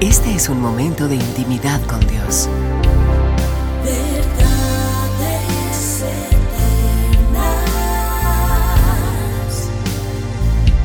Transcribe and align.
Este 0.00 0.32
es 0.32 0.48
un 0.48 0.60
momento 0.60 1.08
de 1.08 1.16
intimidad 1.16 1.82
con 1.88 1.98
Dios. 2.06 2.48
Verdades 3.82 4.84
eternas 7.24 7.58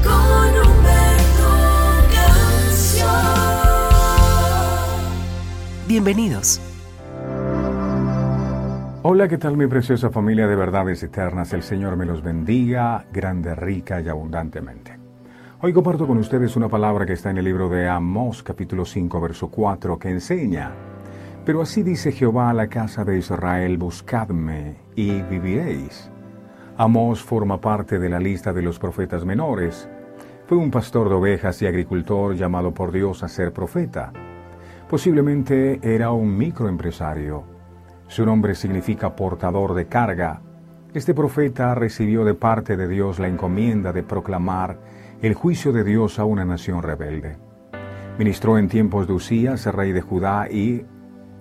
con 0.02 0.50
Humberto 0.50 1.52
Canción. 2.12 3.08
Bienvenidos. 5.88 6.60
Hola, 9.04 9.28
¿qué 9.28 9.38
tal 9.38 9.56
mi 9.58 9.68
preciosa 9.68 10.10
familia 10.10 10.48
de 10.48 10.56
verdades 10.56 11.04
eternas? 11.04 11.54
El 11.54 11.62
Señor 11.62 11.98
me 11.98 12.08
los 12.08 12.24
bendiga 12.24 13.06
grande, 13.14 13.54
rica 13.54 14.02
y 14.02 14.10
abundantemente. 14.10 15.03
Hoy 15.66 15.72
comparto 15.72 16.06
con 16.06 16.18
ustedes 16.18 16.58
una 16.58 16.68
palabra 16.68 17.06
que 17.06 17.14
está 17.14 17.30
en 17.30 17.38
el 17.38 17.46
libro 17.46 17.70
de 17.70 17.88
Amós 17.88 18.44
capítulo 18.44 18.84
5 18.84 19.22
verso 19.22 19.48
4 19.50 19.98
que 19.98 20.10
enseña, 20.10 20.74
pero 21.46 21.62
así 21.62 21.84
dice 21.84 22.12
Jehová 22.12 22.50
a 22.50 22.54
la 22.54 22.68
casa 22.68 23.06
de 23.06 23.18
Israel, 23.18 23.78
buscadme 23.78 24.76
y 24.94 25.22
viviréis. 25.22 26.12
Amós 26.76 27.24
forma 27.24 27.62
parte 27.62 27.98
de 27.98 28.10
la 28.10 28.20
lista 28.20 28.52
de 28.52 28.62
los 28.62 28.78
profetas 28.78 29.24
menores. 29.24 29.88
Fue 30.48 30.58
un 30.58 30.70
pastor 30.70 31.08
de 31.08 31.16
ovejas 31.16 31.62
y 31.62 31.66
agricultor 31.66 32.36
llamado 32.36 32.74
por 32.74 32.92
Dios 32.92 33.24
a 33.24 33.30
ser 33.30 33.54
profeta. 33.54 34.12
Posiblemente 34.90 35.80
era 35.82 36.12
un 36.12 36.38
microempresario 36.38 37.46
su 38.10 38.26
nombre 38.26 38.54
significa 38.54 39.16
portador 39.16 39.74
de 39.74 39.88
carga. 39.88 40.42
Este 40.94 41.14
profeta 41.14 41.74
recibió 41.74 42.26
de 42.26 42.36
parte 42.36 42.76
de 42.78 42.88
Dios 42.88 43.18
la 43.18 43.28
encomienda 43.28 43.92
de 43.92 44.04
proclamar 44.04 44.78
el 45.24 45.36
juicio 45.36 45.72
de 45.72 45.86
Dios 45.86 46.20
a 46.20 46.26
una 46.26 46.44
nación 46.44 46.84
rebelde. 46.84 47.38
Ministró 48.20 48.58
en 48.58 48.68
tiempos 48.68 49.08
de 49.08 49.14
Usías, 49.14 49.66
rey 49.68 49.94
de 49.94 50.02
Judá, 50.02 50.50
y 50.52 50.84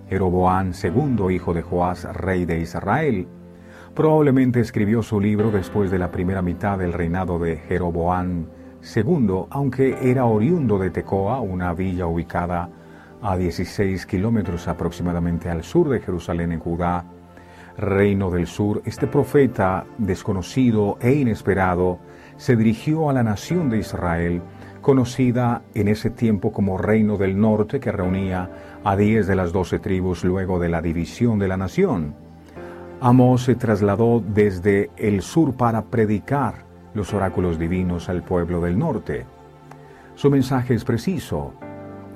Jeroboán 0.07 0.71
II, 0.81 1.35
hijo 1.35 1.53
de 1.53 1.63
Joás, 1.63 2.05
rey 2.15 2.45
de 2.45 2.61
Israel. 2.61 3.27
Probablemente 3.93 4.61
escribió 4.61 5.03
su 5.03 5.19
libro 5.19 5.51
después 5.51 5.91
de 5.91 5.99
la 5.99 6.11
primera 6.11 6.41
mitad 6.41 6.77
del 6.77 6.93
reinado 6.93 7.37
de 7.39 7.57
Jeroboán 7.57 8.47
II, 8.95 9.47
aunque 9.49 9.97
era 10.01 10.23
oriundo 10.23 10.79
de 10.79 10.89
Tecoa, 10.89 11.41
una 11.41 11.73
villa 11.73 12.07
ubicada 12.07 12.69
a 13.21 13.35
16 13.35 14.05
kilómetros 14.05 14.69
aproximadamente 14.69 15.49
al 15.49 15.61
sur 15.61 15.89
de 15.89 15.99
Jerusalén 15.99 16.53
en 16.53 16.59
Judá, 16.61 17.03
reino 17.77 18.31
del 18.31 18.47
sur, 18.47 18.81
este 18.85 19.07
profeta 19.07 19.83
desconocido 19.97 20.97
e 21.01 21.11
inesperado 21.11 21.99
se 22.37 22.55
dirigió 22.55 23.09
a 23.09 23.13
la 23.13 23.23
nación 23.23 23.69
de 23.69 23.79
Israel, 23.79 24.41
conocida 24.81 25.61
en 25.73 25.87
ese 25.87 26.09
tiempo 26.09 26.51
como 26.51 26.77
Reino 26.77 27.17
del 27.17 27.39
Norte, 27.39 27.79
que 27.79 27.91
reunía 27.91 28.49
a 28.83 28.95
diez 28.95 29.27
de 29.27 29.35
las 29.35 29.53
doce 29.53 29.79
tribus 29.79 30.23
luego 30.23 30.59
de 30.59 30.69
la 30.69 30.81
división 30.81 31.39
de 31.39 31.47
la 31.47 31.57
nación. 31.57 32.15
Amós 32.99 33.43
se 33.43 33.55
trasladó 33.55 34.23
desde 34.25 34.89
el 34.97 35.21
sur 35.21 35.55
para 35.55 35.83
predicar 35.83 36.65
los 36.93 37.13
oráculos 37.13 37.57
divinos 37.57 38.09
al 38.09 38.23
pueblo 38.23 38.61
del 38.61 38.77
norte. 38.77 39.25
Su 40.15 40.29
mensaje 40.29 40.73
es 40.73 40.83
preciso, 40.83 41.53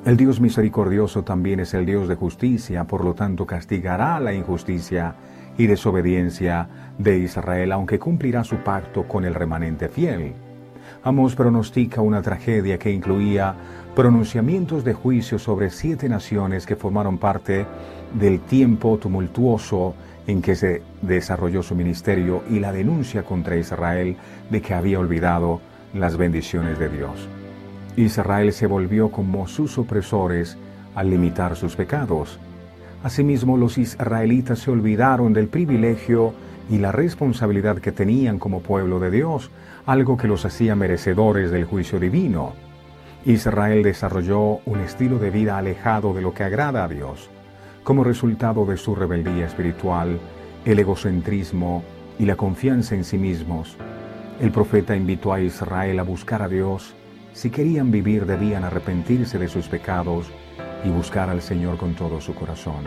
el 0.08 0.16
Dios 0.16 0.40
misericordioso 0.40 1.24
también 1.24 1.60
es 1.60 1.74
el 1.74 1.86
Dios 1.86 2.08
de 2.08 2.16
justicia, 2.16 2.86
por 2.86 3.04
lo 3.04 3.14
tanto 3.14 3.46
castigará 3.46 4.20
la 4.22 4.34
injusticia 4.34 5.16
y 5.58 5.68
desobediencia 5.68 6.68
de 6.98 7.18
Israel, 7.18 7.72
aunque 7.72 8.00
cumplirá 8.00 8.44
su 8.44 8.58
pacto 8.58 9.08
con 9.08 9.26
el 9.26 9.34
remanente 9.34 9.90
fiel. 9.90 10.34
Amos 11.04 11.36
pronostica 11.36 12.02
una 12.02 12.22
tragedia 12.22 12.78
que 12.78 12.92
incluía 12.92 13.56
pronunciamientos 13.96 14.84
de 14.84 14.94
juicio 14.94 15.40
sobre 15.40 15.70
siete 15.70 16.10
naciones 16.10 16.66
que 16.66 16.76
formaron 16.76 17.18
parte 17.18 17.66
del 18.14 18.40
tiempo 18.42 18.98
tumultuoso 18.98 19.96
en 20.28 20.42
que 20.42 20.56
se 20.56 20.82
desarrolló 21.02 21.64
su 21.64 21.76
ministerio 21.76 22.44
y 22.50 22.60
la 22.60 22.72
denuncia 22.72 23.24
contra 23.24 23.56
Israel 23.56 24.18
de 24.50 24.62
que 24.62 24.74
había 24.74 25.00
olvidado 25.00 25.62
las 25.94 26.18
bendiciones 26.18 26.78
de 26.78 26.90
Dios. 26.90 27.28
Israel 27.96 28.54
se 28.54 28.68
volvió 28.68 29.10
como 29.10 29.48
sus 29.48 29.78
opresores 29.78 30.58
al 30.94 31.10
limitar 31.10 31.56
sus 31.56 31.76
pecados. 31.76 32.40
Asimismo, 33.04 33.58
los 33.58 33.78
israelitas 33.78 34.60
se 34.60 34.72
olvidaron 34.72 35.34
del 35.34 35.48
privilegio 35.48 36.34
y 36.70 36.80
la 36.80 36.92
responsabilidad 36.92 37.78
que 37.78 37.92
tenían 37.92 38.40
como 38.40 38.62
pueblo 38.62 39.00
de 39.00 39.12
Dios, 39.12 39.52
algo 39.86 40.18
que 40.18 40.28
los 40.28 40.46
hacía 40.46 40.76
merecedores 40.76 41.52
del 41.52 41.66
juicio 41.66 42.00
divino. 42.00 42.54
Israel 43.26 43.84
desarrolló 43.84 44.60
un 44.66 44.80
estilo 44.80 45.20
de 45.20 45.30
vida 45.30 45.58
alejado 45.58 46.14
de 46.14 46.22
lo 46.22 46.34
que 46.34 46.44
agrada 46.44 46.84
a 46.84 46.88
Dios. 46.88 47.30
Como 47.84 48.04
resultado 48.04 48.66
de 48.66 48.78
su 48.78 48.96
rebeldía 48.96 49.46
espiritual, 49.46 50.20
el 50.66 50.80
egocentrismo 50.80 51.84
y 52.20 52.26
la 52.26 52.36
confianza 52.36 52.96
en 52.96 53.04
sí 53.04 53.18
mismos, 53.18 53.78
el 54.42 54.52
profeta 54.52 54.96
invitó 54.96 55.34
a 55.34 55.40
Israel 55.40 56.00
a 56.00 56.04
buscar 56.04 56.42
a 56.42 56.50
Dios 56.50 56.94
si 57.34 57.52
querían 57.52 57.92
vivir 57.92 58.26
debían 58.26 58.64
arrepentirse 58.64 59.38
de 59.38 59.48
sus 59.48 59.68
pecados 59.68 60.32
y 60.88 60.90
buscar 60.90 61.30
al 61.30 61.42
Señor 61.42 61.78
con 61.78 61.96
todo 61.96 62.22
su 62.22 62.34
corazón. 62.34 62.86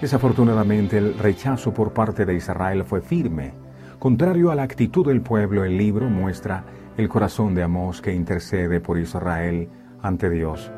Desafortunadamente 0.00 0.98
el 0.98 1.16
rechazo 1.18 1.72
por 1.72 1.92
parte 1.92 2.26
de 2.26 2.34
Israel 2.34 2.84
fue 2.84 3.00
firme. 3.00 3.52
Contrario 3.98 4.50
a 4.50 4.54
la 4.54 4.64
actitud 4.64 5.06
del 5.06 5.22
pueblo, 5.22 5.64
el 5.64 5.78
libro 5.78 6.10
muestra 6.10 6.64
el 6.98 7.08
corazón 7.08 7.54
de 7.54 7.62
Amós 7.62 8.02
que 8.02 8.12
intercede 8.12 8.80
por 8.80 8.98
Israel 8.98 9.68
ante 10.02 10.28
Dios. 10.28 10.70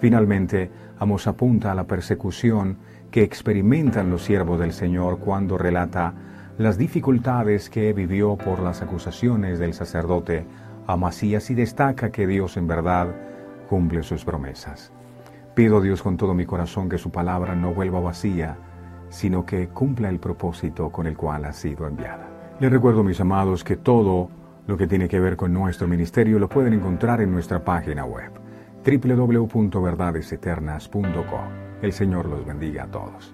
Finalmente, 0.00 0.70
Amós 0.98 1.26
apunta 1.26 1.72
a 1.72 1.74
la 1.74 1.84
persecución 1.84 2.76
que 3.10 3.22
experimentan 3.22 4.10
los 4.10 4.22
siervos 4.22 4.60
del 4.60 4.72
Señor 4.72 5.18
cuando 5.18 5.56
relata 5.56 6.12
las 6.58 6.76
dificultades 6.76 7.70
que 7.70 7.92
vivió 7.94 8.36
por 8.36 8.60
las 8.60 8.82
acusaciones 8.82 9.58
del 9.58 9.72
sacerdote 9.72 10.44
Amasías 10.86 11.48
y 11.50 11.54
destaca 11.54 12.10
que 12.10 12.26
Dios 12.26 12.58
en 12.58 12.66
verdad 12.66 13.08
cumple 13.68 14.02
sus 14.02 14.24
promesas. 14.24 14.92
Pido 15.54 15.78
a 15.78 15.80
Dios 15.80 16.02
con 16.02 16.16
todo 16.16 16.34
mi 16.34 16.46
corazón 16.46 16.88
que 16.88 16.98
su 16.98 17.10
palabra 17.10 17.54
no 17.54 17.72
vuelva 17.72 18.00
vacía, 18.00 18.56
sino 19.08 19.46
que 19.46 19.68
cumpla 19.68 20.08
el 20.08 20.18
propósito 20.18 20.90
con 20.90 21.06
el 21.06 21.16
cual 21.16 21.44
ha 21.44 21.52
sido 21.52 21.86
enviada. 21.86 22.28
Les 22.58 22.72
recuerdo, 22.72 23.04
mis 23.04 23.20
amados, 23.20 23.62
que 23.62 23.76
todo 23.76 24.30
lo 24.66 24.76
que 24.76 24.88
tiene 24.88 25.08
que 25.08 25.20
ver 25.20 25.36
con 25.36 25.52
nuestro 25.52 25.86
ministerio 25.86 26.40
lo 26.40 26.48
pueden 26.48 26.72
encontrar 26.72 27.20
en 27.20 27.30
nuestra 27.30 27.64
página 27.64 28.04
web 28.04 28.32
www.verdadeseternas.com. 28.84 31.48
El 31.82 31.92
Señor 31.92 32.26
los 32.26 32.44
bendiga 32.44 32.82
a 32.84 32.88
todos. 32.88 33.32